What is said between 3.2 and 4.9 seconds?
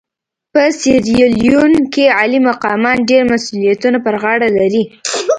مسوولیتونه پر غاړه لري.